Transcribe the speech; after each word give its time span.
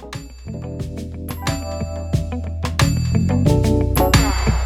Thank 0.00 0.14
you. 4.48 4.59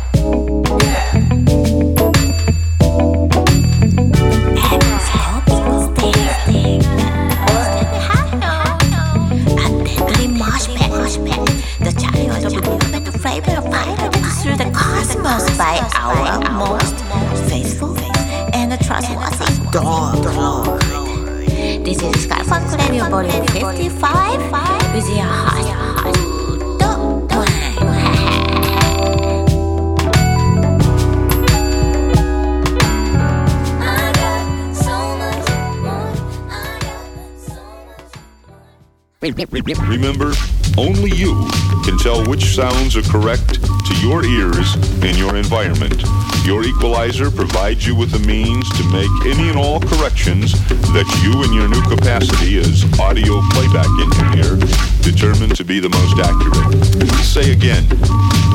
Tell 42.04 42.22
which 42.26 42.54
sounds 42.54 42.98
are 42.98 43.02
correct 43.10 43.64
to 43.86 43.94
your 44.02 44.26
ears 44.26 44.74
and 45.02 45.16
your 45.16 45.36
environment. 45.36 46.04
Your 46.44 46.62
equalizer 46.62 47.30
provides 47.30 47.86
you 47.86 47.96
with 47.96 48.10
the 48.10 48.18
means 48.28 48.68
to 48.76 48.84
make 48.92 49.08
any 49.34 49.48
and 49.48 49.56
all 49.56 49.80
corrections 49.80 50.52
that 50.92 51.08
you 51.24 51.42
in 51.44 51.54
your 51.54 51.66
new 51.66 51.80
capacity 51.88 52.58
as 52.58 52.84
audio 53.00 53.40
playback 53.48 53.88
engineer 54.04 54.60
determine 55.00 55.56
to 55.56 55.64
be 55.64 55.80
the 55.80 55.88
most 55.88 56.18
accurate. 56.20 57.14
Say 57.24 57.52
again, 57.52 57.88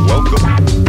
welcome 0.05 0.88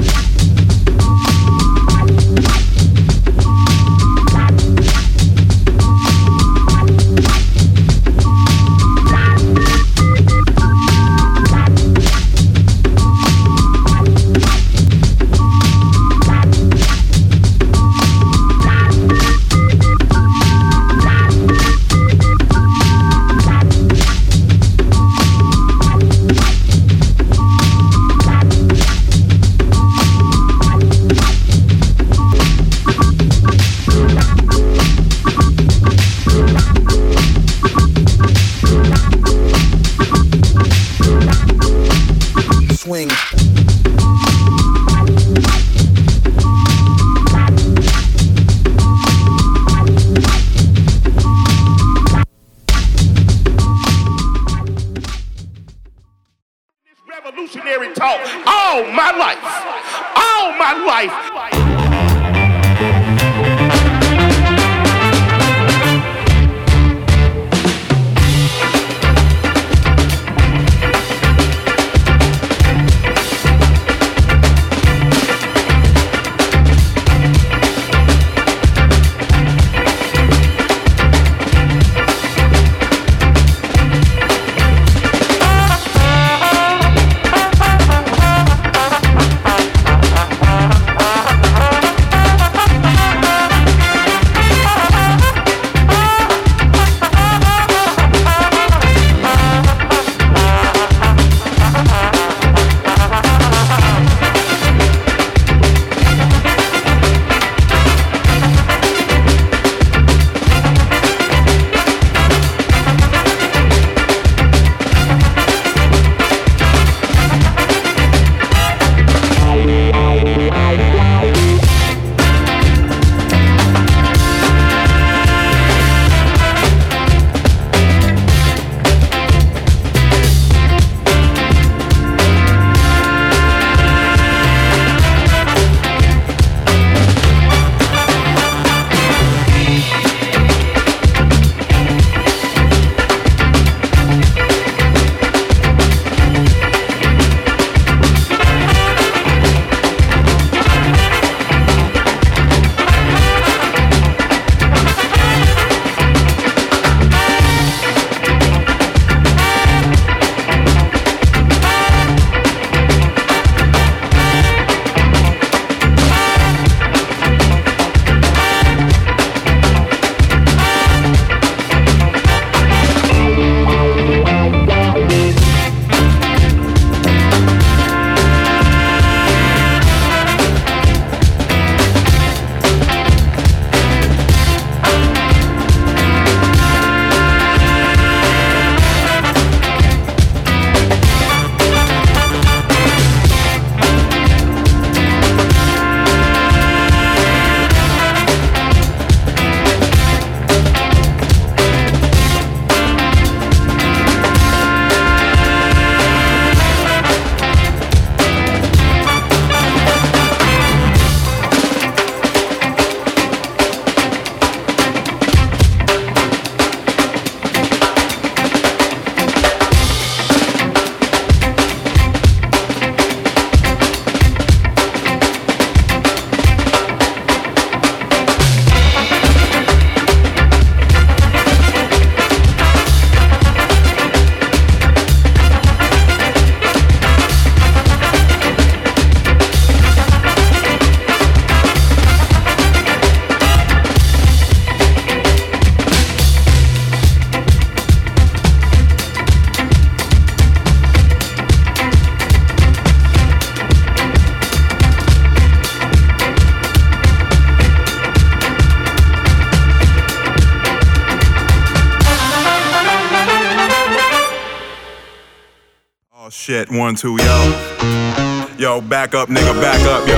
shit, 266.40 266.70
one, 266.70 266.94
two, 266.94 267.19
yo. 267.19 268.56
Yo, 268.56 268.81
back 268.81 269.14
up, 269.14 269.28
nigga, 269.28 269.60
back 269.60 269.81
up, 269.87 270.08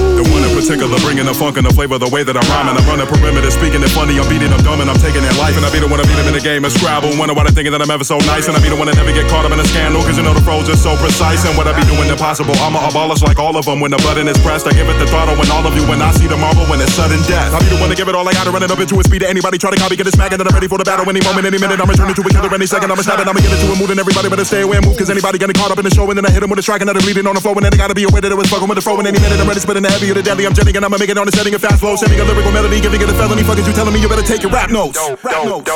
yo. 0.00 0.04
In 0.58 0.66
particular 0.66 0.98
bringing 1.06 1.22
the 1.22 1.38
funk 1.38 1.54
and 1.54 1.62
the 1.62 1.70
flavor, 1.70 2.02
the 2.02 2.10
way 2.10 2.26
that 2.26 2.34
I'm 2.34 2.42
rhyming. 2.50 2.74
I'm 2.74 2.82
running 2.82 3.06
perimeter, 3.06 3.46
speaking 3.46 3.78
it 3.78 3.94
funny. 3.94 4.18
I'm 4.18 4.26
beating 4.26 4.50
them 4.50 4.58
dumb 4.66 4.82
and 4.82 4.90
I'm 4.90 4.98
taking 4.98 5.22
their 5.22 5.38
life. 5.38 5.54
And 5.54 5.62
I 5.62 5.70
be 5.70 5.78
the 5.78 5.86
one 5.86 6.02
to 6.02 6.06
beat 6.10 6.18
them 6.18 6.26
in 6.26 6.34
the 6.34 6.42
game 6.42 6.66
of 6.66 6.74
Scrabble. 6.74 7.14
Wonder 7.14 7.30
why 7.30 7.46
they 7.46 7.54
thinking 7.54 7.70
that 7.70 7.78
I'm 7.78 7.94
ever 7.94 8.02
so 8.02 8.18
nice. 8.26 8.50
And 8.50 8.58
I 8.58 8.60
be 8.60 8.66
the 8.66 8.74
one 8.74 8.90
that 8.90 8.98
never 8.98 9.14
get 9.14 9.30
caught 9.30 9.46
up 9.46 9.54
in 9.54 9.60
a 9.62 9.68
scandal. 9.70 10.02
Cause 10.02 10.18
you 10.18 10.26
know 10.26 10.34
the 10.34 10.42
pros 10.42 10.66
just 10.66 10.82
so 10.82 10.98
precise. 10.98 11.46
And 11.46 11.54
what 11.54 11.70
I 11.70 11.78
be 11.78 11.86
doing 11.86 12.10
impossible. 12.10 12.58
I'm 12.58 12.74
a 12.74 12.82
abolish 12.90 13.22
like 13.22 13.38
all 13.38 13.54
of 13.54 13.70
them. 13.70 13.78
When 13.78 13.94
the 13.94 14.02
button 14.02 14.26
is 14.26 14.34
pressed, 14.42 14.66
I 14.66 14.74
give 14.74 14.90
it 14.90 14.98
the 14.98 15.06
throttle. 15.06 15.38
When 15.38 15.46
all 15.54 15.62
of 15.62 15.78
you, 15.78 15.86
when 15.86 16.02
I 16.02 16.10
see 16.10 16.26
the 16.26 16.34
marble, 16.34 16.66
when 16.66 16.82
it's 16.82 16.90
sudden 16.90 17.22
death. 17.30 17.54
I 17.54 17.62
be 17.62 17.70
the 17.70 17.78
one 17.78 17.94
to 17.94 17.94
give 17.94 18.10
it 18.10 18.18
all 18.18 18.26
I 18.26 18.34
got 18.34 18.50
to 18.50 18.50
run 18.50 18.66
it 18.66 18.74
up 18.74 18.82
into 18.82 18.98
a 18.98 19.02
speed 19.06 19.22
to 19.22 19.30
anybody. 19.30 19.62
Try 19.62 19.70
to 19.70 19.78
copy, 19.78 19.94
get 19.94 20.10
it 20.10 20.18
smacking. 20.18 20.42
That 20.42 20.50
I'm 20.50 20.58
ready 20.58 20.66
for 20.66 20.82
the 20.82 20.82
battle 20.82 21.06
any 21.06 21.22
moment, 21.22 21.46
any 21.46 21.62
minute. 21.62 21.78
I'm 21.78 21.86
to 21.86 21.94
turn 21.94 22.10
into 22.10 22.26
a 22.26 22.30
killer 22.34 22.50
any 22.50 22.66
second. 22.66 22.90
I'm 22.90 22.98
a 22.98 23.06
snap 23.06 23.22
I'm 23.22 23.30
going 23.30 23.38
to 23.38 23.46
get 23.46 23.54
it 23.54 23.62
to 23.62 23.70
a 23.70 23.78
mood 23.78 23.94
and 23.94 24.02
everybody 24.02 24.26
better 24.26 24.42
stay 24.42 24.66
away 24.66 24.82
and 24.82 24.86
move. 24.90 24.98
Cause 24.98 25.06
anybody 25.06 25.38
getting 25.38 25.54
caught 25.54 25.70
up 25.70 25.78
in 25.78 25.86
the 25.86 25.94
show 25.94 26.10
and 26.10 26.18
then 26.18 26.26
I 26.26 26.34
hit 26.34 26.42
them 26.42 26.50
with 26.50 26.58
a 26.58 26.66
strike 26.66 26.82
and 26.82 26.90
then 26.90 26.98
bleeding 26.98 27.30
on 27.30 27.38
the 27.38 27.42
floor 27.46 27.54
and 27.54 27.62
then 27.62 27.70
I 27.70 27.78
gotta 27.78 27.94
be 27.94 28.10
aware 28.10 28.18
that 28.18 28.34
it 28.34 28.34
was 28.34 28.50
fucking 28.50 28.66
with 28.66 28.74
the 28.74 28.82
flow 28.82 28.98
and 28.98 29.06
any 29.06 29.22
minute 29.22 29.38
I'm 29.38 29.46
ready 29.46 29.62
spitting 29.62 29.86
the 29.86 29.92
heavy 29.94 30.10
or 30.10 30.18
the 30.18 30.26
deadly 30.26 30.47
I'm 30.48 30.56
jetting 30.56 30.72
and 30.80 30.84
I'ma 30.88 30.96
make 30.96 31.12
it 31.12 31.20
on 31.20 31.28
the 31.28 31.34
setting 31.36 31.52
a 31.52 31.60
fast 31.60 31.84
flow. 31.84 31.92
Sending 31.92 32.16
a 32.16 32.24
lyrical 32.24 32.48
melody 32.48 32.80
giving 32.80 32.96
it 32.96 33.04
a 33.04 33.12
felony. 33.12 33.44
Fucking 33.44 33.68
you 33.68 33.74
telling 33.76 33.92
me? 33.92 34.00
You 34.00 34.08
better 34.08 34.24
take 34.24 34.40
your 34.40 34.48
rap 34.48 34.72
notes. 34.72 34.96
Rap 35.20 35.44
notes 35.44 35.68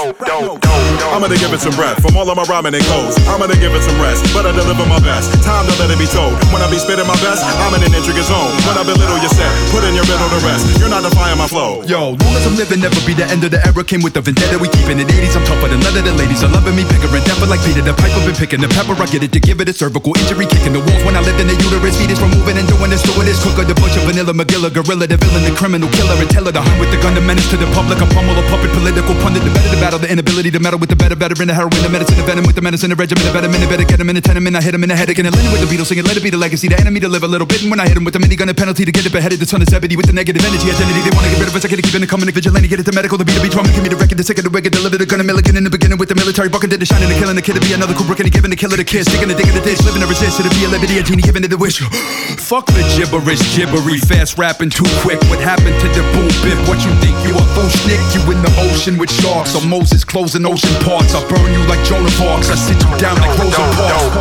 I'm 1.13 1.21
gonna 1.21 1.37
give 1.37 1.53
it 1.53 1.61
some 1.61 1.77
breath 1.77 2.01
from 2.01 2.17
all 2.17 2.25
of 2.25 2.41
my 2.41 2.49
rhyming 2.49 2.73
and 2.73 2.81
codes 2.89 3.21
I'm 3.29 3.37
gonna 3.37 3.53
give 3.61 3.77
it 3.77 3.85
some 3.85 4.01
rest 4.01 4.25
but 4.33 4.49
I 4.49 4.53
deliver 4.57 4.89
my 4.89 4.97
best. 5.05 5.29
Time 5.45 5.69
to 5.69 5.75
let 5.77 5.93
it 5.93 6.01
be 6.01 6.09
told. 6.09 6.33
When 6.49 6.65
I 6.65 6.73
be 6.73 6.81
spitting 6.81 7.05
my 7.05 7.21
best 7.21 7.45
I'm 7.45 7.77
in 7.77 7.85
an 7.85 7.93
intricate 7.93 8.25
zone. 8.25 8.49
When 8.65 8.81
I 8.81 8.83
belittle 8.89 9.21
your 9.21 9.29
set 9.29 9.53
put 9.77 9.85
in 9.85 9.93
your 9.93 10.09
middle 10.09 10.25
to 10.33 10.41
rest. 10.41 10.65
You're 10.81 10.89
not 10.89 11.05
defying 11.05 11.37
my 11.37 11.45
flow. 11.53 11.85
Yo 11.85 12.17
long 12.17 12.33
as 12.33 12.49
I'm 12.49 12.57
living 12.57 12.81
never 12.81 12.97
be 13.05 13.13
the 13.13 13.29
end 13.29 13.45
of 13.45 13.53
the 13.53 13.61
era. 13.61 13.85
Came 13.85 14.01
with 14.01 14.17
the 14.17 14.25
vendetta 14.25 14.57
we 14.57 14.73
keeping 14.73 14.97
it 14.97 15.13
80s 15.13 15.37
I'm 15.37 15.45
tougher 15.45 15.69
than 15.69 15.85
leather 15.85 16.01
the 16.01 16.17
ladies. 16.17 16.41
Are 16.41 16.49
loving 16.49 16.73
me 16.73 16.89
bigger 16.89 17.13
and 17.13 17.25
deeper 17.29 17.45
like 17.45 17.61
Peter 17.61 17.85
the 17.85 17.93
pipe 17.93 18.17
I've 18.17 18.25
been 18.25 18.41
picking 18.41 18.65
the 18.65 18.73
pepper 18.73 18.97
I 18.97 19.05
get 19.13 19.21
it 19.21 19.37
to 19.37 19.41
give 19.45 19.61
it 19.61 19.69
a 19.69 19.75
cervical 19.77 20.17
injury 20.17 20.49
kicking 20.49 20.73
the 20.73 20.81
walls. 20.81 21.05
When 21.05 21.13
I 21.13 21.21
lived 21.21 21.45
in 21.45 21.53
the 21.53 21.57
uterus 21.61 22.01
fetus 22.01 22.17
from 22.17 22.33
moving 22.33 22.57
and 22.57 22.65
doing 22.65 22.89
this 22.89 23.05
doing 23.05 23.29
this. 23.29 23.37
Cooker 23.45 23.69
the 23.69 23.77
butcher 23.77 24.01
vanilla 24.09 24.33
McGilla 24.63 24.71
gorilla 24.71 25.07
the 25.07 25.17
villain 25.17 25.43
the 25.43 25.51
criminal 25.59 25.91
killer 25.91 26.15
and 26.15 26.31
teller 26.31 26.53
the 26.53 26.63
hunt 26.63 26.79
with 26.79 26.91
the 26.95 26.99
gun 27.03 27.15
the 27.15 27.21
menace 27.21 27.49
to 27.51 27.57
the 27.57 27.67
public 27.75 27.99
a 27.99 28.07
pummel 28.15 28.39
a 28.39 28.43
puppet 28.47 28.71
political 28.71 29.15
pundit 29.19 29.43
the 29.43 29.51
better 29.51 29.75
the 29.75 29.81
battle 29.83 29.99
the 29.99 30.07
inability 30.07 30.51
to 30.51 30.61
meddle 30.61 30.79
with 30.79 30.89
the 30.89 30.95
better 30.95 31.17
better 31.17 31.35
in 31.43 31.49
the 31.51 31.55
heroin 31.55 31.75
the 31.83 31.91
medicine 31.91 32.15
the 32.15 32.23
venom 32.23 32.47
with 32.47 32.55
the 32.55 32.63
medicine 32.63 32.91
the 32.91 32.95
regimen 32.95 33.27
the 33.27 33.33
better 33.35 33.51
minute 33.51 33.67
better 33.67 33.83
get 33.83 33.99
him 33.99 34.09
in 34.09 34.15
the 34.15 34.23
tenement 34.23 34.55
I 34.55 34.63
hit 34.63 34.75
him 34.75 34.83
in 34.87 34.89
the 34.89 34.95
head 34.95 35.11
again 35.11 35.27
and 35.27 35.35
linen 35.35 35.51
with 35.51 35.67
the 35.67 35.71
Beatles 35.71 35.91
singing 35.91 36.07
let 36.07 36.17
it 36.17 36.23
be 36.23 36.31
the 36.31 36.39
legacy 36.39 36.69
the 36.69 36.79
enemy 36.79 37.01
to 37.01 37.09
live 37.09 37.27
a 37.27 37.31
little 37.31 37.47
bit 37.47 37.63
and 37.63 37.71
when 37.75 37.81
I 37.81 37.89
hit 37.91 37.97
him 37.97 38.05
with 38.05 38.15
the 38.15 38.23
minigun 38.23 38.51
a 38.51 38.55
penalty 38.55 38.85
to 38.87 38.93
get 38.93 39.03
it 39.03 39.11
beheaded 39.13 39.43
the 39.43 39.47
son 39.51 39.63
of 39.63 39.69
Zebedee 39.69 39.99
with 39.99 40.07
the 40.07 40.15
negative 40.15 40.45
energy 40.47 40.71
identity 40.71 41.03
they 41.03 41.11
want 41.11 41.27
to 41.27 41.31
get 41.35 41.41
rid 41.43 41.49
of 41.51 41.57
us 41.59 41.65
I 41.65 41.69
get 41.69 41.83
to 41.83 41.83
keep 41.83 41.95
in 41.99 42.03
the 42.03 42.11
coming 42.11 42.31
vigilante 42.31 42.69
get 42.71 42.79
it 42.79 42.87
to 42.87 42.95
medical 42.95 43.19
the 43.19 43.27
beat 43.27 43.35
to 43.35 43.43
be 43.43 43.51
drum 43.51 43.67
give 43.75 43.83
me 43.83 43.91
the 43.91 43.99
record 43.99 44.15
the 44.15 44.23
sick 44.23 44.39
of 44.39 44.47
the 44.47 44.53
wicked 44.55 44.71
deliver 44.71 44.95
the 44.95 45.07
gun 45.07 45.19
a 45.19 45.27
milligan 45.27 45.59
in 45.59 45.65
the 45.67 45.73
beginning 45.75 45.99
with 45.99 46.09
the 46.09 46.15
military 46.15 46.49
bucket 46.49 46.71
the 46.71 46.87
shining 46.87 47.11
the 47.11 47.19
killing 47.19 47.35
the 47.35 47.43
kid 47.43 47.59
to 47.59 47.63
be 47.63 47.75
another 47.75 47.99
Kubrick 47.99 48.23
and 48.23 48.31
giving 48.31 48.55
the 48.55 48.59
killer 48.59 48.79
the 48.79 48.87
kiss 48.87 49.11
sticking 49.11 49.27
the 49.27 49.35
dick 49.35 49.51
in 49.51 49.59
the 49.59 49.65
ditch 49.67 49.83
living 49.83 50.03
to 50.03 50.07
resist 50.07 50.39
to 50.39 50.47
be 50.55 50.63
a 50.63 50.69
liberty 50.71 50.99
a 50.99 51.03
genie 51.03 51.27
giving 51.27 51.43
it 51.43 51.51
the 51.51 51.59
wish. 51.59 51.81
Fuck 52.53 52.67
the 52.67 52.83
gibberish, 52.95 53.43
gibbery, 53.57 53.99
fast 53.99 54.39
rapping 54.53 54.71
too 54.71 54.85
quick. 55.01 55.21
What 55.31 55.41
happened 55.41 55.81
to 55.81 55.89
the 55.89 56.03
boom 56.13 56.29
bap? 56.45 56.69
What 56.69 56.85
you 56.85 56.93
think 57.01 57.17
you 57.27 57.33
a 57.35 57.45
fool 57.55 57.71
snick? 57.81 58.01
You 58.13 58.21
in 58.33 58.43
the 58.43 58.53
ocean 58.69 58.99
with 58.99 59.11
sharks, 59.11 59.55
or 59.57 59.65
Moses 59.67 60.05
closing 60.05 60.45
ocean 60.45 60.75
parts. 60.85 61.15
I 61.15 61.27
burn 61.29 61.53
you 61.53 61.65
like 61.69 61.83
Joan 61.85 62.05
of 62.05 62.21
Arc. 62.21 62.45
I 62.45 62.55
sit 62.57 62.77
you 62.77 62.99
down 62.99 63.17
like 63.17 63.39
Rosa 63.39 63.63
Parks. 63.81 64.13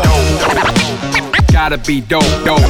Gotta 1.51 1.78
be 1.78 2.01
dope, 2.01 2.24
dope. 2.45 2.62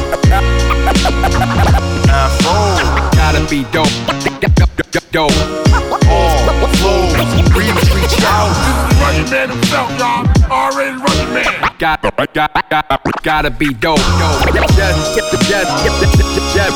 Gotta 3.14 3.46
be 3.50 3.64
dope, 3.72 3.94
dope. 5.12 5.32
All 6.10 6.42
flows, 6.82 7.14
reach, 7.54 7.78
reach 7.94 8.18
out. 8.26 8.50
Rugged 9.02 9.30
man 9.30 9.50
himself, 9.50 9.90
y'all. 10.00 10.26
Already 10.50 10.98
man. 11.34 11.44
Got, 11.80 12.02
got, 12.34 12.70
got, 12.70 13.24
gotta 13.24 13.50
be 13.52 13.74
dope, 13.74 13.98
dope. 13.98 14.54
Jazz, 14.76 15.16
jazz, 15.16 15.32
jazz, 15.48 15.68
jazz, 16.54 16.74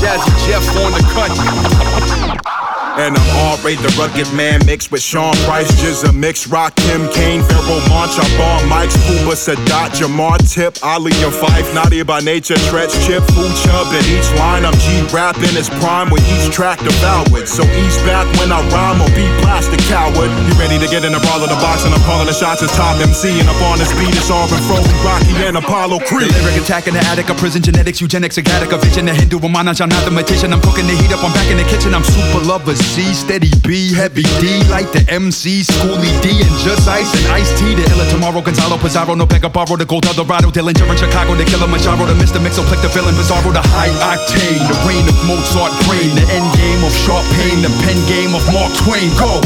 jazz, 0.00 0.20
Jeff 0.46 0.64
on 0.76 0.92
the 0.92 1.02
cut. 1.14 2.59
And 3.00 3.16
I'm 3.16 3.32
already 3.48 3.80
the 3.80 3.88
rugged 3.96 4.28
man 4.36 4.60
mixed 4.66 4.92
with 4.92 5.00
Sean 5.00 5.32
Price, 5.48 5.72
Jizza 5.80 6.12
Mix, 6.12 6.46
Rock, 6.46 6.76
Kim 6.76 7.08
Kane, 7.16 7.40
Pharoahe 7.40 7.80
Monch, 7.88 8.12
I'm 8.20 8.40
on 8.44 8.68
Mike's, 8.68 8.92
Puba, 9.08 9.32
Sadat, 9.32 9.96
Jamar, 9.96 10.36
Tip, 10.44 10.76
Ali, 10.84 11.16
and 11.24 11.32
Phife, 11.32 11.64
Naughty 11.72 12.02
by 12.04 12.20
nature, 12.20 12.60
Treach, 12.68 12.92
Chip, 13.08 13.24
Food 13.32 13.56
Chub, 13.64 13.88
in 13.96 14.04
each 14.04 14.28
line 14.36 14.68
I'm 14.68 14.76
G 14.84 15.00
rapping 15.16 15.56
is 15.56 15.72
prime 15.80 16.12
with 16.12 16.20
each 16.28 16.52
track 16.52 16.76
devoured. 16.84 17.48
So 17.48 17.64
ease 17.64 17.96
back 18.04 18.28
when 18.36 18.52
I 18.52 18.60
rhyme 18.68 19.00
or 19.00 19.08
be 19.16 19.24
plastic 19.40 19.80
coward. 19.88 20.28
You 20.28 20.52
ready 20.60 20.76
to 20.76 20.84
get 20.84 21.00
in 21.00 21.16
the 21.16 21.24
brawl 21.24 21.40
of 21.40 21.48
the 21.48 21.56
box 21.64 21.88
and 21.88 21.96
I'm 21.96 22.04
calling 22.04 22.28
the 22.28 22.36
shots 22.36 22.60
as 22.60 22.68
top 22.76 23.00
MC 23.00 23.32
and 23.40 23.48
up 23.48 23.56
on 23.64 23.80
this 23.80 23.88
beat 23.96 24.12
it's 24.12 24.28
all 24.28 24.44
and 24.44 24.60
Frozen, 24.68 24.92
Rocky 25.00 25.32
and 25.40 25.56
Apollo 25.56 26.04
Creed. 26.04 26.28
The 26.28 26.44
lyric 26.44 26.68
attack 26.68 26.84
in 26.84 26.92
the 26.92 27.00
attic, 27.08 27.32
a 27.32 27.34
prison 27.34 27.64
genetics, 27.64 28.04
eugenics, 28.04 28.36
a 28.36 28.44
a 28.44 28.76
vision, 28.76 29.08
a 29.08 29.14
Hindu, 29.16 29.40
a 29.40 29.48
manaj, 29.48 29.80
I'm 29.80 29.88
not 29.88 30.04
the 30.04 30.12
magician, 30.12 30.52
I'm 30.52 30.60
cooking 30.60 30.84
the 30.84 30.92
heat 31.00 31.08
up, 31.16 31.24
I'm 31.24 31.32
back 31.32 31.48
in 31.48 31.56
the 31.56 31.64
kitchen, 31.64 31.96
I'm 31.96 32.04
super 32.04 32.44
lover, 32.44 32.76
C, 32.90 33.14
steady 33.14 33.54
B, 33.62 33.94
heavy 33.94 34.26
D, 34.42 34.66
like 34.66 34.90
the 34.90 35.06
MC, 35.06 35.62
Schooly 35.62 36.10
D, 36.26 36.42
and 36.42 36.56
just 36.58 36.88
ice 36.88 37.06
and 37.14 37.22
iced 37.30 37.54
tea. 37.56 37.78
The 37.78 37.86
illa 37.86 38.02
tomorrow, 38.10 38.42
Gonzalo 38.42 38.78
Pizarro, 38.78 39.14
no 39.14 39.26
Pega 39.26 39.46
Barro, 39.46 39.78
the 39.78 39.86
Gold 39.86 40.06
Eldorado, 40.06 40.50
Dillinger 40.50 40.90
in 40.90 40.96
Chicago, 40.98 41.36
the 41.36 41.44
Killer 41.44 41.68
Machado, 41.68 42.04
the 42.04 42.14
Mr. 42.18 42.42
Mixo, 42.42 42.66
Plick 42.66 42.82
the 42.82 42.88
villain, 42.90 43.14
Bizarro, 43.14 43.54
the 43.54 43.62
high 43.62 43.94
octane, 44.10 44.66
the 44.66 44.74
reign 44.90 45.06
of 45.06 45.14
Mozart 45.22 45.70
brain, 45.86 46.10
the 46.18 46.26
end 46.34 46.50
game 46.58 46.82
of 46.82 46.90
Sharp 47.06 47.22
Pain, 47.38 47.62
the 47.62 47.70
pen 47.86 47.94
game 48.10 48.34
of 48.34 48.42
Mark 48.50 48.74
Twain. 48.82 49.06
Go! 49.14 49.38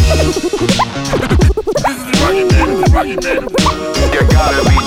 You 4.08 4.24
gotta 4.32 4.64
be 4.64 4.80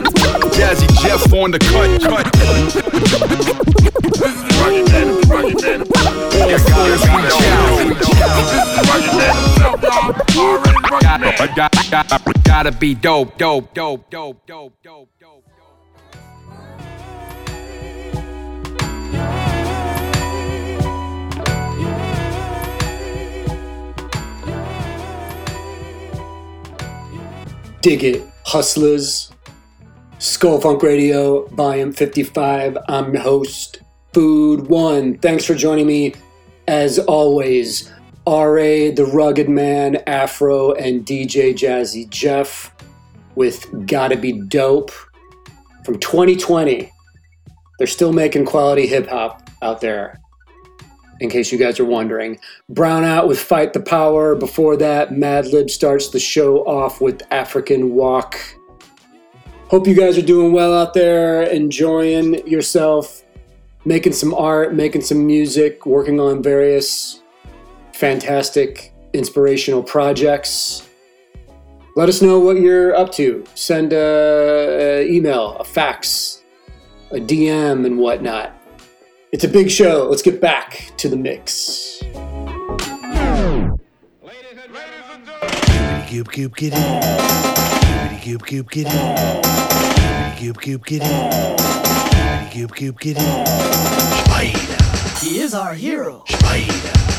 dope. 0.00 0.13
Jazzy 0.64 0.88
Jeff 1.02 1.30
on 1.34 1.50
the 1.50 1.58
cut, 1.58 2.00
cut. 2.00 2.24
Gotta, 11.02 11.52
gotta, 11.54 11.90
gotta, 11.90 12.40
gotta 12.44 12.72
be 12.72 12.94
dope, 12.94 13.36
dope, 13.36 13.74
dope, 13.74 14.08
dope, 14.08 14.46
dope, 14.46 14.72
dope, 14.82 15.10
dope. 15.20 15.44
Dig 27.82 28.02
it, 28.02 28.22
hustlers. 28.46 29.33
Skull 30.24 30.58
Funk 30.58 30.82
Radio, 30.82 31.46
Volume 31.48 31.92
55. 31.92 32.78
I'm 32.88 33.12
your 33.12 33.22
host, 33.22 33.82
Food 34.14 34.68
One. 34.68 35.18
Thanks 35.18 35.44
for 35.44 35.54
joining 35.54 35.86
me, 35.86 36.14
as 36.66 36.98
always. 36.98 37.92
RA, 38.26 38.90
The 38.90 39.06
Rugged 39.12 39.50
Man, 39.50 39.96
Afro, 40.06 40.72
and 40.72 41.04
DJ 41.04 41.52
Jazzy 41.52 42.08
Jeff 42.08 42.74
with 43.34 43.86
Gotta 43.86 44.16
Be 44.16 44.32
Dope 44.32 44.92
from 45.84 45.98
2020. 45.98 46.90
They're 47.78 47.86
still 47.86 48.14
making 48.14 48.46
quality 48.46 48.86
hip 48.86 49.06
hop 49.06 49.50
out 49.60 49.82
there, 49.82 50.22
in 51.20 51.28
case 51.28 51.52
you 51.52 51.58
guys 51.58 51.78
are 51.78 51.84
wondering. 51.84 52.40
Brownout 52.72 53.28
with 53.28 53.38
Fight 53.38 53.74
the 53.74 53.80
Power. 53.80 54.34
Before 54.34 54.78
that, 54.78 55.10
Madlib 55.10 55.68
starts 55.68 56.08
the 56.08 56.18
show 56.18 56.66
off 56.66 57.02
with 57.02 57.20
African 57.30 57.92
Walk. 57.92 58.40
Hope 59.74 59.88
you 59.88 59.94
guys 59.96 60.16
are 60.16 60.22
doing 60.22 60.52
well 60.52 60.72
out 60.72 60.94
there, 60.94 61.42
enjoying 61.42 62.46
yourself, 62.46 63.24
making 63.84 64.12
some 64.12 64.32
art, 64.32 64.72
making 64.72 65.02
some 65.02 65.26
music, 65.26 65.84
working 65.84 66.20
on 66.20 66.44
various 66.44 67.22
fantastic 67.92 68.94
inspirational 69.14 69.82
projects. 69.82 70.88
Let 71.96 72.08
us 72.08 72.22
know 72.22 72.38
what 72.38 72.60
you're 72.60 72.94
up 72.94 73.10
to. 73.14 73.44
Send 73.56 73.92
a, 73.92 75.00
a 75.00 75.08
email, 75.08 75.56
a 75.56 75.64
fax, 75.64 76.44
a 77.10 77.16
DM, 77.16 77.84
and 77.84 77.98
whatnot. 77.98 78.52
It's 79.32 79.42
a 79.42 79.48
big 79.48 79.68
show. 79.72 80.06
Let's 80.08 80.22
get 80.22 80.40
back 80.40 80.92
to 80.98 81.08
the 81.08 81.16
mix. 81.16 81.98
Cube, 86.06 86.30
cube, 86.30 86.54
get 86.54 86.74
it. 86.76 87.83
Cube, 88.24 88.46
cube, 88.46 88.70
get 88.70 88.86
it. 88.88 90.38
Cube, 90.38 90.58
cube, 90.58 90.86
get 90.86 91.02
it. 91.04 92.50
Cube, 92.50 92.74
cube, 92.74 92.98
get 92.98 93.16
it. 93.20 93.46
Spider, 94.24 94.78
He 95.20 95.40
is 95.40 95.52
our 95.52 95.74
hero. 95.74 96.24
spider, 96.26 96.72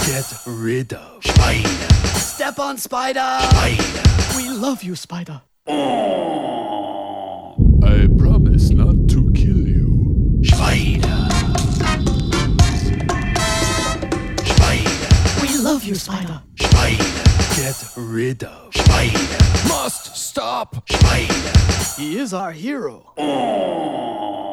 get 0.04 0.34
rid 0.48 0.94
of. 0.94 1.24
Spider, 1.24 1.94
Step 2.18 2.58
on 2.58 2.80
Spider. 2.80 3.20
spider. 3.52 4.02
We 4.36 4.50
love 4.50 4.82
you, 4.82 4.96
Spider. 4.96 5.44
I 5.68 5.78
promise 8.18 8.72
not 8.72 8.96
to 9.10 9.32
kill 9.34 9.62
you. 9.62 10.42
Spider. 10.44 11.28
Spider, 14.44 15.10
We 15.44 15.58
love 15.60 15.84
you, 15.84 15.94
Spider. 15.94 16.42
spider. 16.60 17.15
Get 17.66 17.90
rid 17.96 18.44
of. 18.44 18.76
Spider. 18.76 19.18
Must 19.68 20.16
stop. 20.16 20.88
Spider. 20.88 21.52
He 21.98 22.20
is 22.20 22.32
our 22.32 22.52
hero. 22.52 23.12
Oh. 23.18 24.45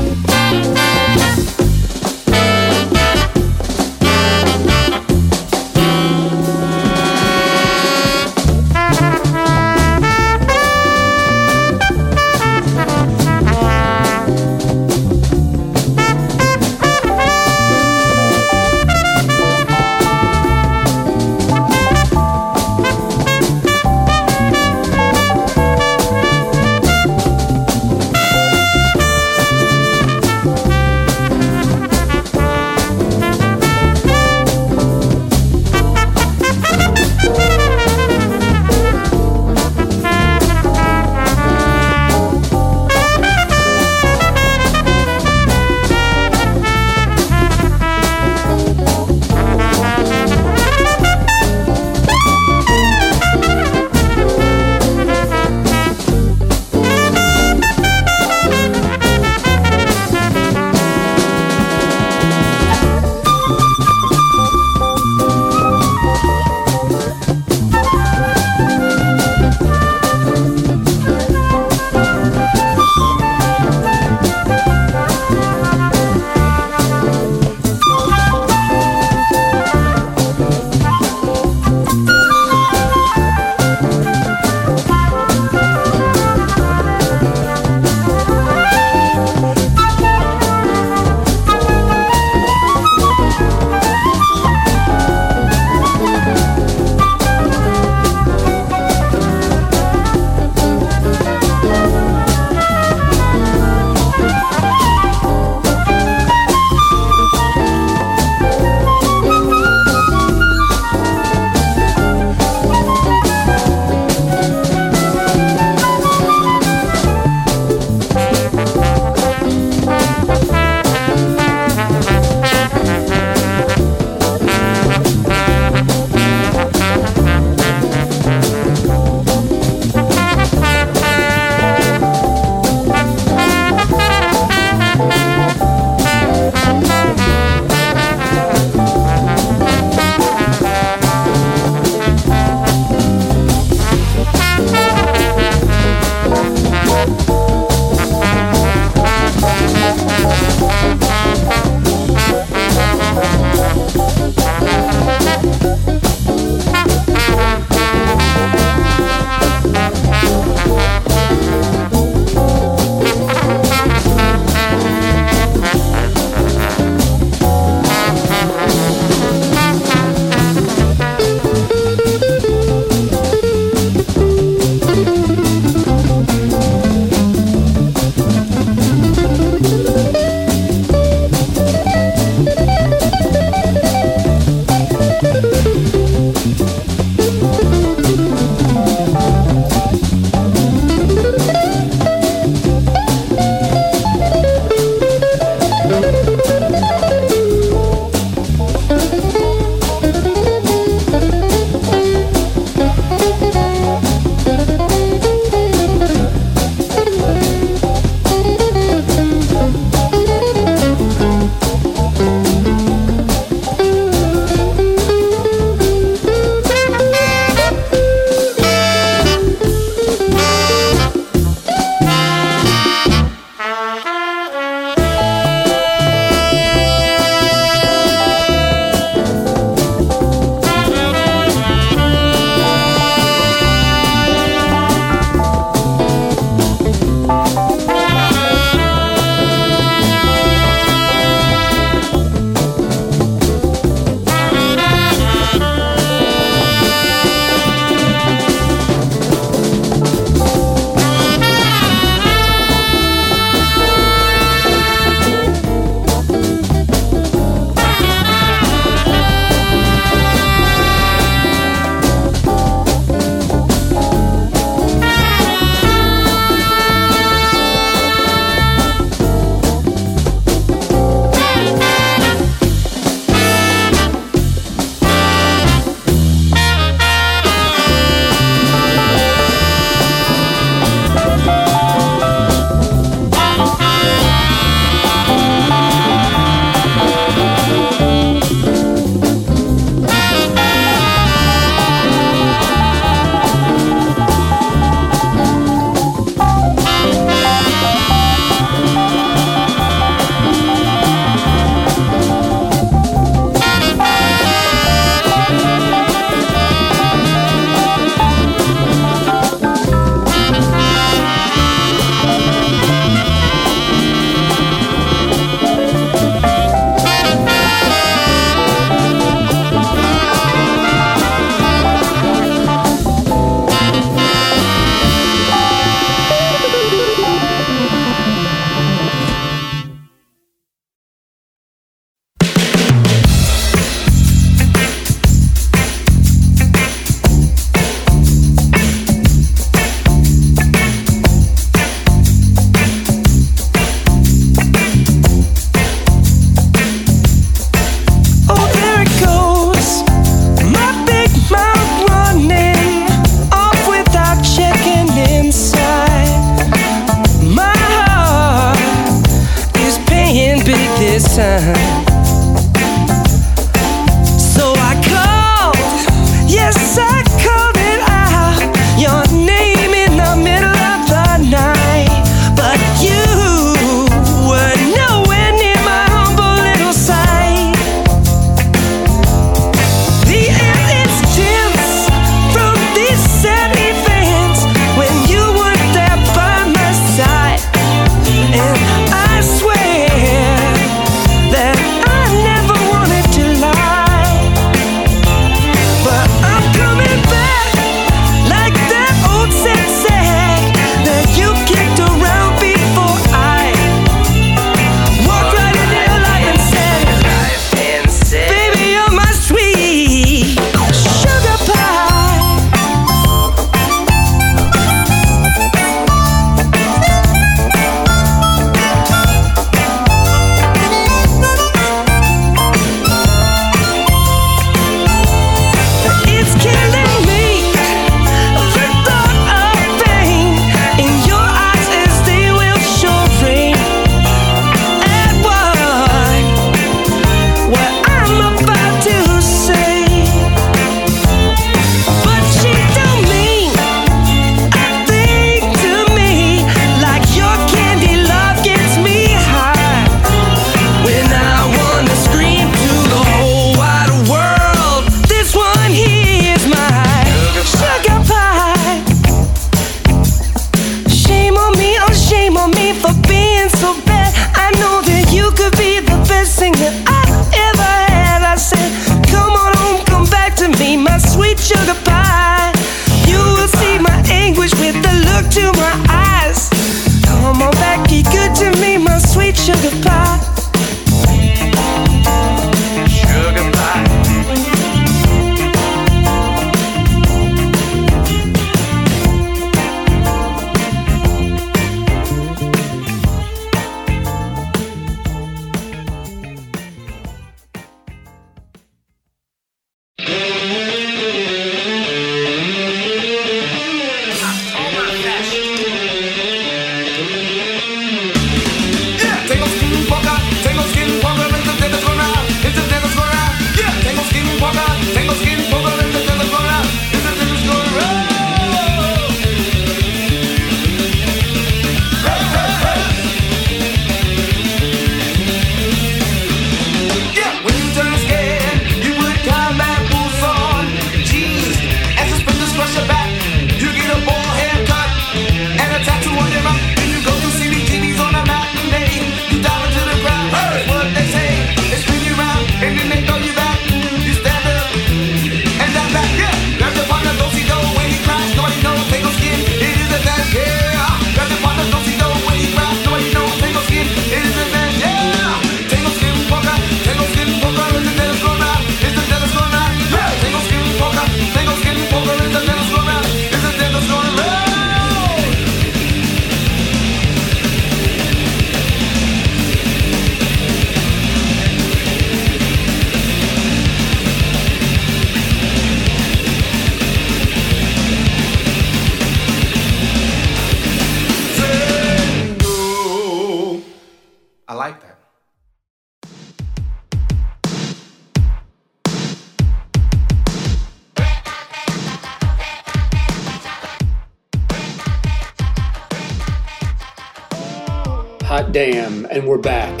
Hot 598.54 598.70
damn, 598.70 599.26
and 599.32 599.44
we're 599.48 599.58
back. 599.58 600.00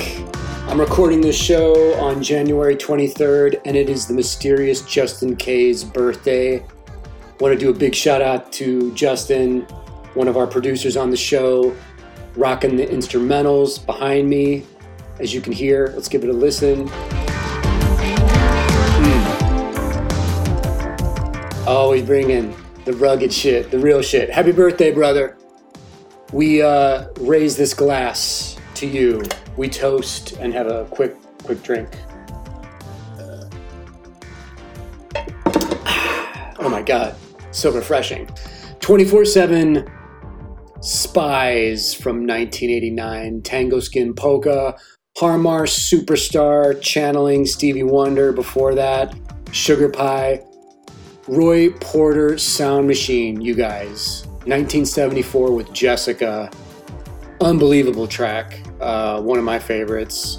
I'm 0.68 0.78
recording 0.78 1.20
this 1.20 1.36
show 1.36 1.94
on 1.94 2.22
January 2.22 2.76
23rd, 2.76 3.60
and 3.64 3.76
it 3.76 3.90
is 3.90 4.06
the 4.06 4.14
mysterious 4.14 4.80
Justin 4.82 5.34
K's 5.34 5.82
birthday. 5.82 6.64
Want 7.40 7.52
to 7.52 7.58
do 7.58 7.70
a 7.70 7.74
big 7.74 7.96
shout 7.96 8.22
out 8.22 8.52
to 8.52 8.94
Justin, 8.94 9.62
one 10.14 10.28
of 10.28 10.36
our 10.36 10.46
producers 10.46 10.96
on 10.96 11.10
the 11.10 11.16
show, 11.16 11.74
rocking 12.36 12.76
the 12.76 12.86
instrumentals 12.86 13.84
behind 13.84 14.30
me. 14.30 14.64
As 15.18 15.34
you 15.34 15.40
can 15.40 15.52
hear, 15.52 15.88
let's 15.88 16.08
give 16.08 16.22
it 16.22 16.30
a 16.30 16.32
listen. 16.32 16.88
Mm. 21.58 21.66
Always 21.66 22.04
bringing 22.04 22.54
the 22.84 22.92
rugged 22.92 23.32
shit, 23.32 23.72
the 23.72 23.80
real 23.80 24.00
shit. 24.00 24.30
Happy 24.30 24.52
birthday, 24.52 24.92
brother. 24.92 25.36
We 26.34 26.62
uh, 26.62 27.06
raise 27.20 27.56
this 27.56 27.74
glass 27.74 28.56
to 28.74 28.88
you. 28.88 29.22
We 29.56 29.68
toast 29.68 30.32
and 30.32 30.52
have 30.52 30.66
a 30.66 30.84
quick, 30.86 31.14
quick 31.44 31.62
drink. 31.62 31.88
Oh 36.58 36.68
my 36.68 36.82
god, 36.82 37.14
so 37.52 37.70
refreshing. 37.70 38.28
24 38.80 39.26
7 39.26 39.88
Spyz 40.78 41.94
from 41.94 42.26
1989, 42.26 43.42
Tango 43.42 43.78
Skin 43.78 44.12
Polka, 44.12 44.76
Har 45.18 45.38
Mar 45.38 45.64
Superstar, 45.66 46.80
channeling 46.80 47.46
Stevie 47.46 47.82
Wonder 47.84 48.32
before 48.32 48.74
that, 48.74 49.14
Sugar 49.52 49.88
Pie, 49.88 50.42
Roy 51.28 51.70
Porter 51.70 52.38
Sound 52.38 52.88
Machine, 52.88 53.40
you 53.40 53.54
guys. 53.54 54.26
1974 54.46 55.52
with 55.52 55.72
Jessica. 55.72 56.50
Unbelievable 57.40 58.06
track. 58.06 58.60
Uh, 58.80 59.20
one 59.22 59.38
of 59.38 59.44
my 59.44 59.58
favorites. 59.58 60.38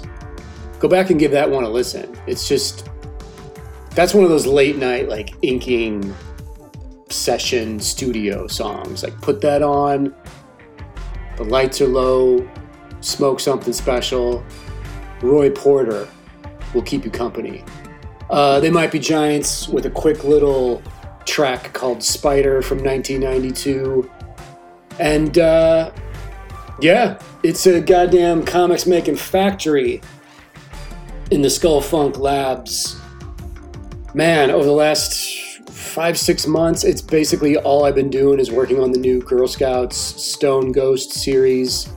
Go 0.78 0.88
back 0.88 1.10
and 1.10 1.18
give 1.18 1.32
that 1.32 1.50
one 1.50 1.64
a 1.64 1.68
listen. 1.68 2.16
It's 2.26 2.46
just, 2.46 2.88
that's 3.90 4.14
one 4.14 4.24
of 4.24 4.30
those 4.30 4.46
late 4.46 4.76
night, 4.76 5.08
like 5.08 5.34
inking 5.42 6.14
session 7.08 7.80
studio 7.80 8.46
songs. 8.46 9.02
Like, 9.02 9.20
put 9.20 9.40
that 9.40 9.62
on, 9.62 10.14
the 11.36 11.44
lights 11.44 11.80
are 11.80 11.88
low, 11.88 12.48
smoke 13.00 13.40
something 13.40 13.72
special. 13.72 14.44
Roy 15.20 15.50
Porter 15.50 16.08
will 16.74 16.82
keep 16.82 17.04
you 17.04 17.10
company. 17.10 17.64
Uh, 18.30 18.60
they 18.60 18.70
might 18.70 18.92
be 18.92 18.98
giants 18.98 19.68
with 19.68 19.86
a 19.86 19.90
quick 19.90 20.24
little 20.24 20.82
track 21.26 21.72
called 21.72 22.02
Spider 22.02 22.62
from 22.62 22.78
1992. 22.82 24.10
And 24.98 25.38
uh, 25.38 25.90
yeah, 26.80 27.18
it's 27.42 27.66
a 27.66 27.80
goddamn 27.80 28.44
comics 28.44 28.86
making 28.86 29.16
factory 29.16 30.00
in 31.30 31.42
the 31.42 31.50
Skull 31.50 31.80
Funk 31.80 32.18
Labs. 32.18 33.00
Man, 34.14 34.50
over 34.50 34.64
the 34.64 34.72
last 34.72 35.70
five, 35.70 36.18
six 36.18 36.46
months, 36.46 36.84
it's 36.84 37.02
basically 37.02 37.56
all 37.56 37.84
I've 37.84 37.94
been 37.94 38.10
doing 38.10 38.38
is 38.38 38.50
working 38.50 38.80
on 38.80 38.92
the 38.92 38.98
new 38.98 39.20
Grrl 39.20 39.48
Scouts 39.48 39.96
Stone 39.96 40.72
Ghost 40.72 41.12
series. 41.12 41.90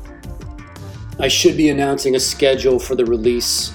I 1.20 1.28
should 1.28 1.58
be 1.58 1.70
announcing 1.70 2.16
a 2.16 2.20
schedule 2.20 2.80
for 2.80 2.96
the 2.96 3.06
release 3.06 3.74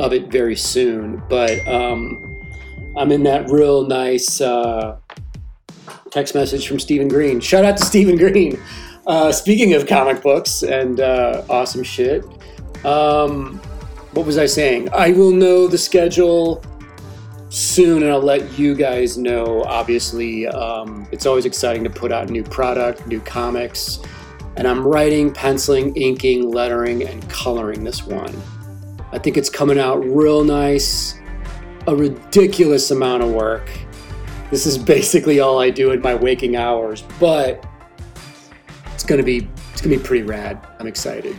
of 0.00 0.12
it 0.12 0.30
very 0.30 0.56
soon, 0.56 1.22
but 1.28 1.66
um, 1.66 2.33
I'm 2.96 3.10
in 3.10 3.24
that 3.24 3.50
real 3.50 3.86
nice 3.86 4.40
uh, 4.40 4.96
text 6.10 6.34
message 6.34 6.68
from 6.68 6.78
Stephen 6.78 7.08
Green. 7.08 7.40
Shout 7.40 7.64
out 7.64 7.76
to 7.76 7.84
Stephen 7.84 8.16
Green. 8.16 8.60
Uh, 9.06 9.32
speaking 9.32 9.74
of 9.74 9.86
comic 9.86 10.22
books 10.22 10.62
and 10.62 11.00
uh, 11.00 11.44
awesome 11.50 11.82
shit, 11.82 12.24
um, 12.84 13.58
what 14.12 14.24
was 14.24 14.38
I 14.38 14.46
saying? 14.46 14.88
I 14.92 15.10
will 15.10 15.32
know 15.32 15.66
the 15.66 15.76
schedule 15.76 16.62
soon 17.48 18.04
and 18.04 18.12
I'll 18.12 18.22
let 18.22 18.56
you 18.56 18.76
guys 18.76 19.18
know. 19.18 19.64
Obviously, 19.64 20.46
um, 20.46 21.08
it's 21.10 21.26
always 21.26 21.46
exciting 21.46 21.82
to 21.82 21.90
put 21.90 22.12
out 22.12 22.30
new 22.30 22.44
product, 22.44 23.08
new 23.08 23.20
comics. 23.20 23.98
And 24.56 24.68
I'm 24.68 24.86
writing, 24.86 25.32
penciling, 25.32 25.96
inking, 25.96 26.48
lettering, 26.48 27.02
and 27.02 27.28
coloring 27.28 27.82
this 27.82 28.06
one. 28.06 28.40
I 29.10 29.18
think 29.18 29.36
it's 29.36 29.50
coming 29.50 29.80
out 29.80 29.96
real 30.04 30.44
nice 30.44 31.18
a 31.86 31.94
ridiculous 31.94 32.90
amount 32.90 33.22
of 33.22 33.30
work. 33.30 33.70
This 34.50 34.66
is 34.66 34.78
basically 34.78 35.40
all 35.40 35.58
I 35.60 35.70
do 35.70 35.90
in 35.90 36.00
my 36.00 36.14
waking 36.14 36.56
hours, 36.56 37.02
but 37.18 37.64
it's 38.92 39.04
gonna 39.04 39.22
be 39.22 39.48
it's 39.72 39.80
gonna 39.80 39.96
be 39.96 40.02
pretty 40.02 40.24
rad. 40.24 40.66
I'm 40.78 40.86
excited. 40.86 41.36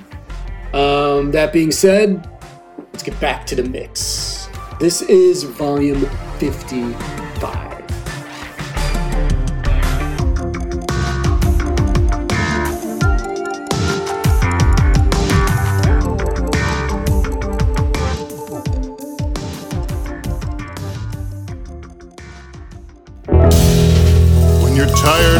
Um, 0.74 1.32
that 1.32 1.54
being 1.54 1.72
said, 1.72 2.30
let's 2.92 3.04
get 3.04 3.20
back 3.20 3.46
to 3.48 3.56
the 3.56 3.64
mix. 3.64 4.50
This 4.80 5.02
is 5.04 5.44
volume 5.44 6.06
55. 6.40 7.85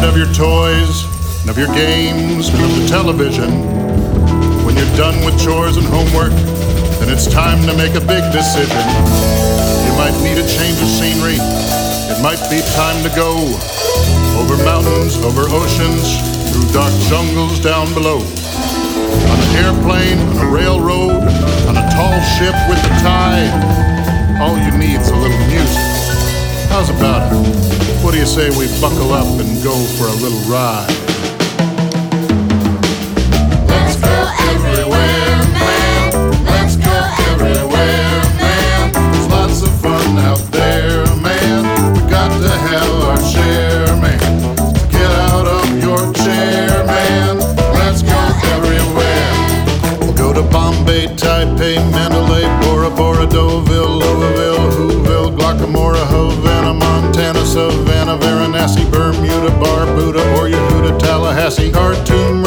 Of 0.06 0.16
your 0.16 0.30
toys 0.32 1.02
and 1.42 1.50
of 1.50 1.58
your 1.58 1.66
games 1.74 2.48
and 2.48 2.62
of 2.62 2.70
the 2.78 2.86
television, 2.86 3.50
when 4.62 4.76
you're 4.78 4.96
done 4.96 5.18
with 5.26 5.34
chores 5.42 5.76
and 5.76 5.86
homework, 5.86 6.30
then 7.02 7.10
it's 7.10 7.26
time 7.26 7.58
to 7.66 7.74
make 7.74 7.98
a 7.98 8.04
big 8.06 8.22
decision. 8.30 8.78
You 9.82 9.92
might 9.98 10.14
need 10.22 10.38
a 10.38 10.46
change 10.46 10.78
of 10.78 10.86
scenery. 10.86 11.42
It 12.06 12.22
might 12.22 12.38
be 12.46 12.62
time 12.78 13.02
to 13.02 13.10
go 13.18 13.34
over 14.38 14.54
mountains, 14.62 15.18
over 15.26 15.50
oceans, 15.50 16.06
through 16.54 16.70
dark 16.70 16.94
jungles 17.10 17.58
down 17.58 17.92
below. 17.92 18.22
On 18.22 19.38
an 19.42 19.52
airplane, 19.58 20.18
on 20.38 20.46
a 20.46 20.50
railroad, 20.50 21.18
on 21.66 21.74
a 21.74 21.84
tall 21.90 22.14
ship 22.38 22.54
with 22.70 22.78
the 22.78 22.94
tide. 23.02 23.50
All 24.38 24.54
you 24.54 24.70
need's 24.78 25.10
a 25.10 25.16
little 25.16 25.46
music. 25.50 25.95
How's 26.76 26.90
about 26.90 27.32
it? 27.32 28.04
What 28.04 28.12
do 28.12 28.18
you 28.18 28.26
say 28.26 28.50
we 28.50 28.66
buckle 28.82 29.10
up 29.14 29.40
and 29.40 29.64
go 29.64 29.82
for 29.96 30.08
a 30.08 30.12
little 30.12 30.40
ride? 30.40 31.15
Savannah, 57.56 58.18
Varanasi, 58.18 58.84
Bermuda, 58.92 59.48
Barbuda, 59.56 60.20
or 60.36 60.46
Yehuda, 60.46 60.98
Tallahassee, 60.98 61.72
Khartoum, 61.72 62.42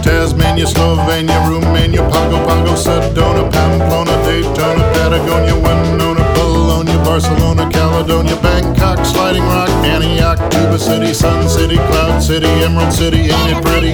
Tasmania, 0.00 0.66
Slovenia, 0.66 1.36
Romania, 1.48 2.02
Pago 2.08 2.38
Pago, 2.46 2.74
Sedona, 2.76 3.50
Pamplona, 3.50 4.14
Daytona, 4.24 4.82
Patagonia, 4.94 5.54
Winona, 5.54 6.24
Bologna, 6.34 6.96
Barcelona, 7.04 7.68
Caledonia, 7.70 8.36
Bangkok, 8.36 9.04
Sliding 9.04 9.44
Rock, 9.44 9.68
Antioch, 9.84 10.38
Tuba 10.50 10.78
City, 10.78 11.12
Sun 11.12 11.48
City, 11.48 11.76
Cloud 11.76 12.22
City, 12.22 12.46
Emerald 12.46 12.92
City, 12.92 13.30
ain't 13.30 13.56
it 13.56 13.62
pretty? 13.64 13.91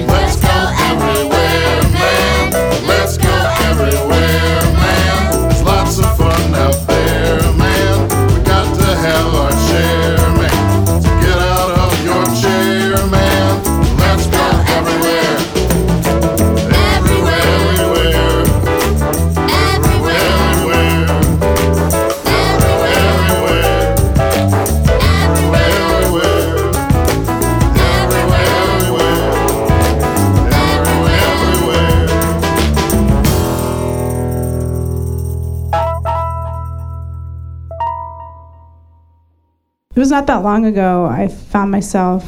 Was 40.09 40.11
not 40.15 40.25
that 40.25 40.41
long 40.41 40.65
ago 40.65 41.05
I 41.05 41.27
found 41.27 41.69
myself 41.69 42.27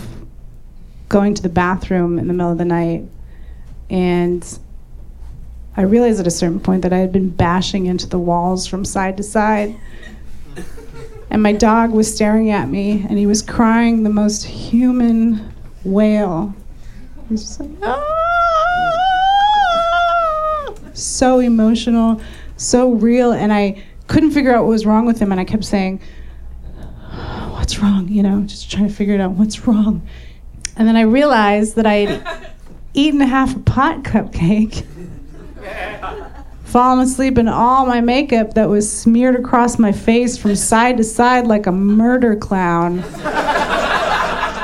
going 1.10 1.34
to 1.34 1.42
the 1.42 1.50
bathroom 1.50 2.20
in 2.20 2.28
the 2.28 2.34
middle 2.34 2.52
of 2.52 2.60
the 2.60 2.66
night 2.66 3.06
and 3.90 4.60
I 5.76 5.82
realized 5.82 6.20
at 6.20 6.28
a 6.28 6.32
certain 6.32 6.60
point 6.60 6.84
that 6.84 6.94
I 6.94 7.00
had 7.00 7.12
been 7.12 7.30
bashing 7.30 7.88
into 7.88 8.06
the 8.06 8.20
walls 8.20 8.68
from 8.68 8.86
side 8.86 9.18
to 9.18 9.24
side. 9.24 9.76
And 11.32 11.42
my 11.42 11.54
dog 11.54 11.90
was 11.90 12.14
staring 12.14 12.52
at 12.52 12.70
me 12.70 13.04
and 13.10 13.18
he 13.18 13.26
was 13.26 13.42
crying 13.42 14.04
the 14.04 14.12
most 14.12 14.44
human 14.44 15.52
wail. 15.84 16.54
He 17.30 17.34
was 17.34 17.42
just 17.42 17.60
like, 17.62 17.72
"Ah!" 17.82 18.04
so 20.94 21.40
emotional, 21.40 22.22
so 22.58 22.92
real, 22.92 23.32
and 23.32 23.52
I 23.52 23.82
couldn't 24.08 24.32
figure 24.32 24.54
out 24.54 24.66
what 24.66 24.70
was 24.70 24.86
wrong 24.86 25.08
with 25.08 25.20
him, 25.20 25.32
and 25.32 25.42
I 25.42 25.46
kept 25.46 25.64
saying, 25.64 26.00
wrong? 27.82 28.08
You 28.08 28.24
know, 28.24 28.42
just 28.42 28.72
trying 28.72 28.88
to 28.88 28.94
figure 28.94 29.16
it 29.16 29.22
out. 29.22 29.32
What's 29.32 29.68
wrong? 29.68 30.08
And 30.78 30.88
then 30.88 30.96
I 30.96 31.02
realized 31.02 31.76
that 31.76 31.86
I 31.86 31.94
had 31.96 32.52
eaten 32.94 33.20
half 33.20 33.56
a 33.56 33.60
pot 33.60 34.04
cupcake, 34.04 34.86
fallen 36.64 37.00
asleep 37.00 37.38
in 37.38 37.48
all 37.48 37.86
my 37.86 38.02
makeup 38.02 38.54
that 38.54 38.70
was 38.70 38.92
smeared 38.92 39.36
across 39.36 39.78
my 39.78 39.92
face 39.92 40.38
from 40.38 40.56
side 40.56 40.98
to 40.98 41.04
side 41.04 41.48
like 41.48 41.68
a 41.68 41.72
murder 41.72 42.36
clown. 42.36 43.04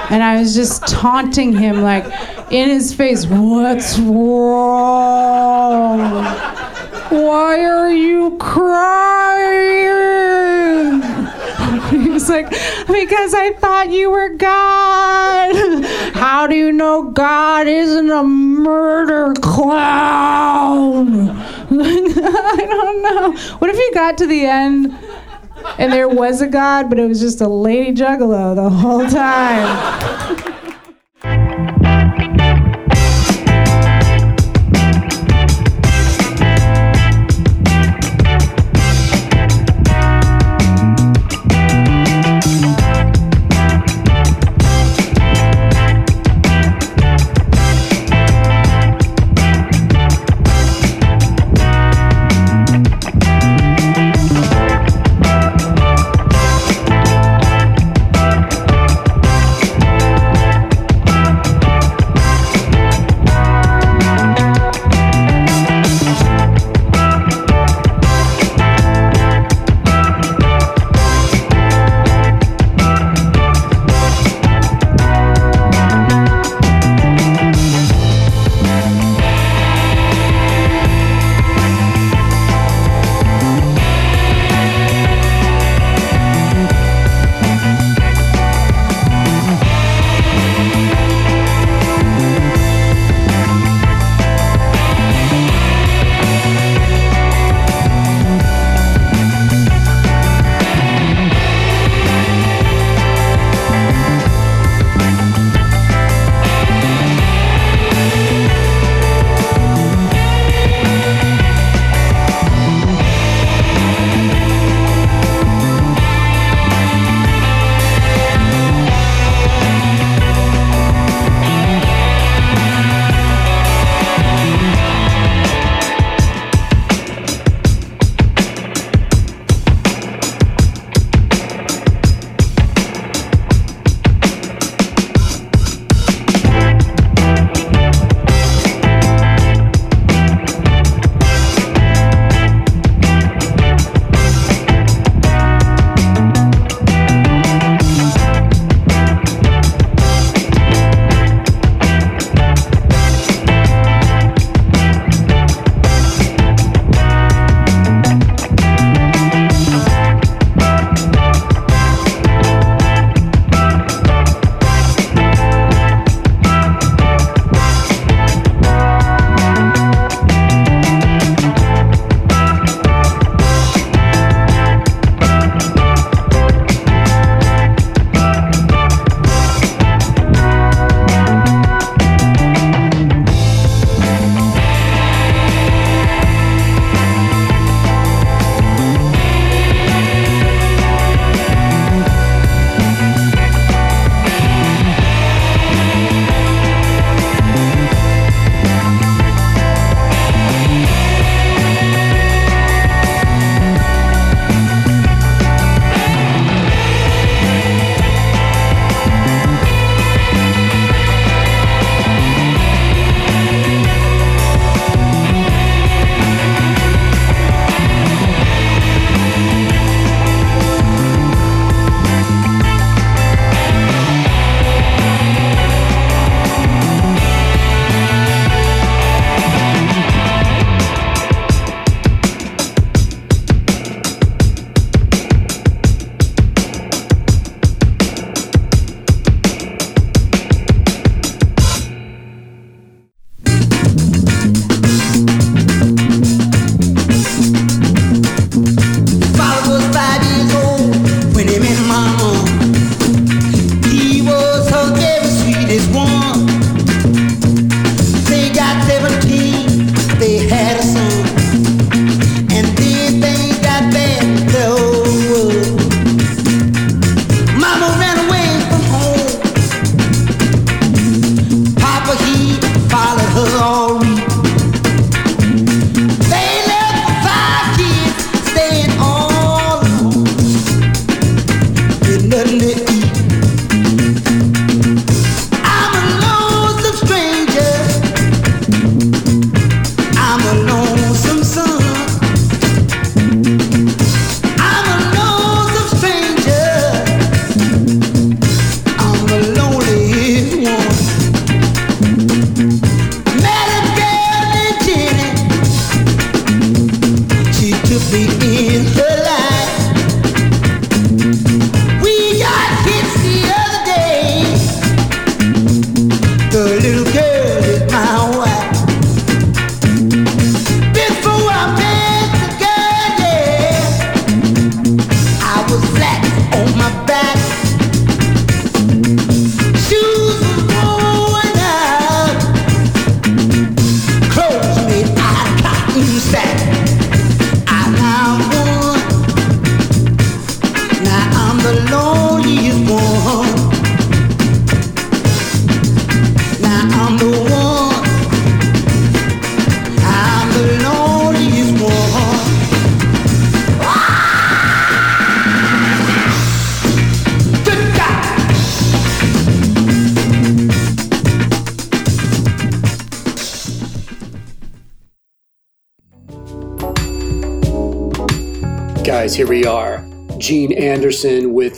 And 0.10 0.24
I 0.24 0.40
was 0.40 0.56
just 0.56 0.88
taunting 0.88 1.52
him, 1.52 1.82
like, 1.82 2.06
in 2.50 2.70
his 2.70 2.94
face, 2.94 3.26
What's 3.26 4.00
wrong? 4.00 6.00
Why 7.10 7.66
are 7.66 7.92
you 7.92 8.38
crying? 8.38 9.87
Was 12.18 12.30
like, 12.30 12.50
Because 12.88 13.36
I 13.36 13.54
thought 13.54 13.92
you 13.92 14.10
were 14.10 14.30
God. 14.30 15.86
How 16.16 16.48
do 16.48 16.56
you 16.56 16.72
know 16.72 17.12
God 17.12 17.68
isn't 17.68 18.10
a 18.10 18.24
murder 18.24 19.36
clown? 19.40 21.30
I 21.70 22.66
don't 22.68 23.02
know. 23.04 23.38
What 23.60 23.70
if 23.70 23.78
you 23.78 23.92
got 23.94 24.18
to 24.18 24.26
the 24.26 24.48
end 24.48 24.98
and 25.78 25.94
there 25.94 26.10
was 26.10 26.42
a 26.42 26.48
God, 26.48 26.90
but 26.90 26.98
it 26.98 27.08
was 27.08 27.20
just 27.20 27.40
a 27.40 27.48
lady 27.48 27.94
juggalo 27.94 28.56
the 28.56 28.68
whole 28.68 29.08
time? 29.08 30.44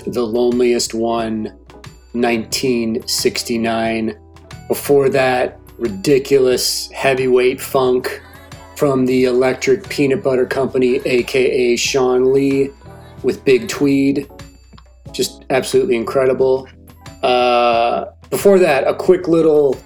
The 0.06 0.26
Loneliest 0.26 0.94
One, 0.94 1.44
1969. 2.14 4.20
Before 4.68 5.10
that, 5.10 5.60
ridiculous 5.78 6.90
heavyweight 6.92 7.62
funk 7.62 8.22
from 8.76 9.06
the 9.06 9.26
Electric 9.26 9.88
Peanut 9.90 10.24
Butter 10.24 10.46
Company, 10.46 11.02
aka 11.06 11.76
Shawn 11.76 12.34
Lee, 12.34 12.70
with 13.24 13.44
Big 13.46 13.68
Tweed. 13.68 14.30
Just 15.12 15.46
absolutely 15.50 15.96
incredible. 15.96 16.68
Uh, 17.24 18.06
before 18.30 18.60
that, 18.60 18.88
a 18.88 18.94
quick 18.94 19.28
little 19.28 19.78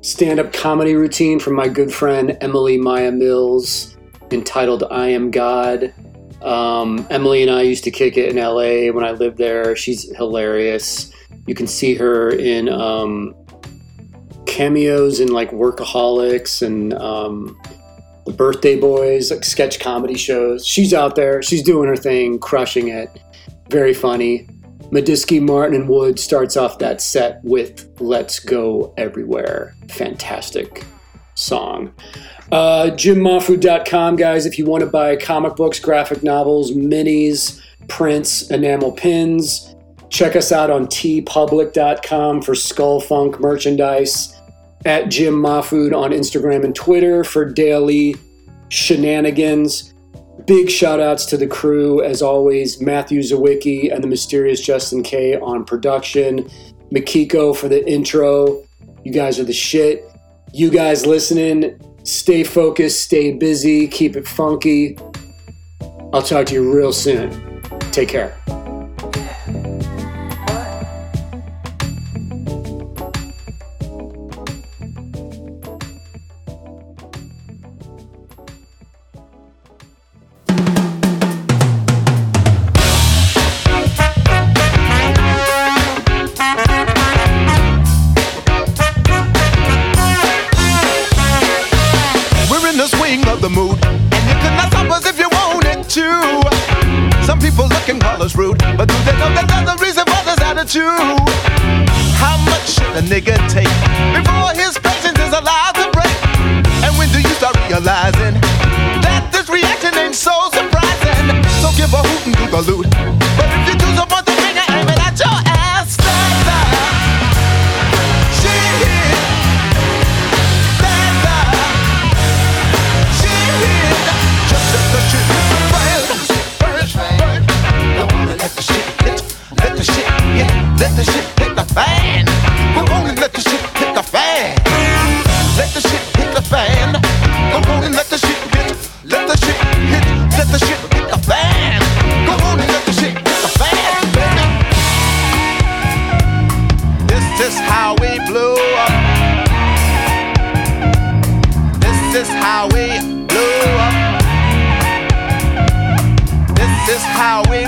stand 0.00 0.38
up 0.38 0.52
comedy 0.52 0.94
routine 0.94 1.40
from 1.40 1.54
my 1.54 1.66
good 1.66 1.92
friend 1.92 2.36
Emily 2.42 2.76
Maya 2.76 3.10
Mills 3.10 3.96
entitled 4.30 4.84
I 4.90 5.08
Am 5.08 5.30
God. 5.30 5.94
Um, 6.44 7.06
Emily 7.10 7.42
and 7.42 7.50
I 7.50 7.62
used 7.62 7.84
to 7.84 7.90
kick 7.90 8.18
it 8.18 8.28
in 8.28 8.36
LA 8.36 8.92
when 8.92 9.02
I 9.04 9.12
lived 9.12 9.38
there. 9.38 9.74
She's 9.74 10.14
hilarious. 10.16 11.10
You 11.46 11.54
can 11.54 11.66
see 11.66 11.94
her 11.94 12.30
in 12.30 12.68
um, 12.68 13.34
cameos 14.46 15.20
in 15.20 15.32
like 15.32 15.50
Workaholics 15.50 16.64
and 16.64 16.92
um, 16.94 17.58
The 18.26 18.32
Birthday 18.32 18.78
Boys, 18.78 19.30
like 19.30 19.44
sketch 19.44 19.80
comedy 19.80 20.16
shows. 20.16 20.66
She's 20.66 20.92
out 20.92 21.16
there. 21.16 21.42
She's 21.42 21.62
doing 21.62 21.88
her 21.88 21.96
thing, 21.96 22.38
crushing 22.38 22.88
it. 22.88 23.10
Very 23.70 23.94
funny. 23.94 24.46
Medeski, 24.90 25.40
Martin, 25.40 25.80
and 25.80 25.88
Wood 25.88 26.20
starts 26.20 26.58
off 26.58 26.78
that 26.78 27.00
set 27.00 27.42
with 27.42 27.88
Let's 28.00 28.38
Go 28.38 28.92
Everywhere. 28.98 29.74
Fantastic 29.88 30.84
song. 31.44 31.92
Uh, 32.52 32.90
JimMahfood.com, 32.92 34.16
guys, 34.16 34.46
if 34.46 34.58
you 34.58 34.66
want 34.66 34.82
to 34.82 34.88
buy 34.88 35.16
comic 35.16 35.56
books, 35.56 35.78
graphic 35.78 36.22
novels, 36.22 36.72
minis, 36.72 37.60
prints, 37.88 38.50
enamel 38.50 38.92
pins, 38.92 39.74
check 40.08 40.36
us 40.36 40.52
out 40.52 40.70
on 40.70 40.86
teepublic.com 40.86 42.42
for 42.42 42.54
Skull 42.54 43.00
Funk 43.00 43.40
merchandise, 43.40 44.34
at 44.84 45.08
Jim 45.08 45.44
on 45.44 45.62
Instagram 45.62 46.64
and 46.64 46.74
Twitter 46.74 47.24
for 47.24 47.44
daily 47.44 48.14
shenanigans. 48.68 49.94
Big 50.46 50.68
shout 50.68 51.00
outs 51.00 51.24
to 51.26 51.36
the 51.36 51.46
crew, 51.46 52.02
as 52.02 52.20
always, 52.20 52.80
Matthew 52.80 53.20
Sawicki 53.20 53.92
and 53.92 54.04
the 54.04 54.08
mysterious 54.08 54.60
Justin 54.60 55.02
K 55.02 55.38
on 55.38 55.64
production, 55.64 56.50
Makiko 56.92 57.56
for 57.56 57.68
the 57.68 57.88
intro. 57.88 58.62
You 59.04 59.12
guys 59.12 59.38
are 59.38 59.44
the 59.44 59.54
shit. 59.54 60.04
You 60.52 60.70
guys 60.70 61.06
listening, 61.06 61.80
stay 62.04 62.44
focused, 62.44 63.02
stay 63.02 63.32
busy, 63.32 63.88
keep 63.88 64.16
it 64.16 64.26
funky. 64.26 64.96
I'll 66.12 66.22
talk 66.22 66.46
to 66.46 66.54
you 66.54 66.72
real 66.72 66.92
soon. 66.92 67.60
Take 67.90 68.08
care. 68.08 68.36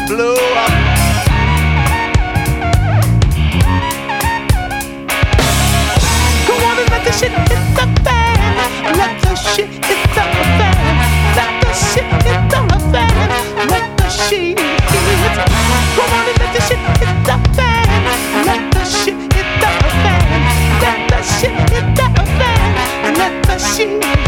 Blew 0.06 0.34
up. 0.34 0.70
Come 6.46 6.62
on 6.62 6.78
and 6.78 6.90
let 6.90 7.02
the 7.04 7.12
shit 7.12 7.32
hit 7.32 7.62
the 7.74 7.86
fan. 8.04 8.38
Let 8.96 9.20
the 9.22 9.34
shit 9.34 9.68
hit 9.68 10.02
the 10.14 10.24
fan. 10.58 10.96
Let 11.34 11.52
the 11.62 11.72
shit 11.74 12.06
hit 12.22 12.40
the 12.50 12.60
fan. 12.92 13.14
Let 13.68 13.96
the 13.98 14.08
shit 14.08 14.58
hit. 14.58 15.34
Come 15.96 16.12
on 16.14 16.28
and 16.30 16.38
let 16.38 16.50
the 16.54 16.60
shit 16.68 16.78
hit 17.00 17.16
the 17.26 17.36
fan. 17.56 17.86
Let 18.46 18.62
the 18.74 18.84
shit 18.84 19.18
hit 19.34 19.48
the 19.62 19.70
fan. 20.02 20.28
Let 20.82 20.98
the 21.10 21.20
shit 21.22 21.56
hit 21.70 21.86
the 21.96 22.06
fan. 22.38 23.14
Let 23.18 23.34
the 23.46 23.58
shit 23.58 24.25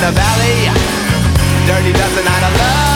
the 0.00 0.12
valley, 0.12 0.70
dirty 1.66 1.92
dozen 1.92 2.26
out 2.26 2.42
of 2.44 2.58
luck. 2.60 2.87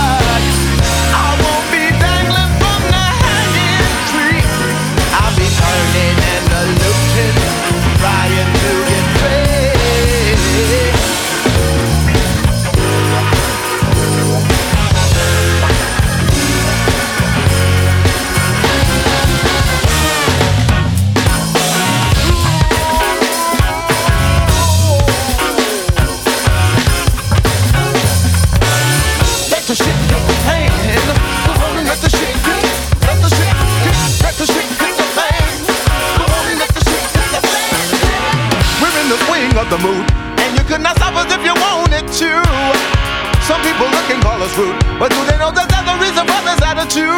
But 45.00 45.08
do 45.08 45.16
they 45.24 45.38
know 45.40 45.50
that 45.50 45.64
there's 45.72 45.88
a 45.88 45.96
reason 45.96 46.28
for 46.28 46.40
this 46.44 46.60
attitude? 46.60 46.72
attitude. 46.82 47.16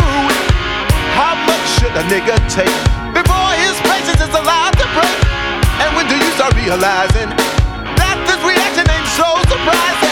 How 1.19 1.35
much 1.47 1.65
should 1.79 1.95
a 1.97 2.05
nigga 2.07 2.37
take 2.51 2.79
before 3.15 3.51
his 3.59 3.75
patience 3.87 4.21
is 4.21 4.35
allowed 4.35 4.75
to 4.79 4.87
break? 4.95 5.19
And 5.83 5.97
when 5.97 6.07
do 6.07 6.17
you 6.17 6.31
start 6.35 6.55
realizing 6.55 7.31
that 7.99 8.17
this 8.27 8.41
reaction 8.45 8.87
ain't 8.91 9.09
so 9.15 9.27
surprising? 9.51 10.04